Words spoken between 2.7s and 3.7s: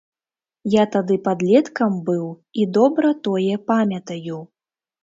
добра тое